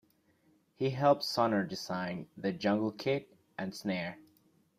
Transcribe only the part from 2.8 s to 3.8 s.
kit and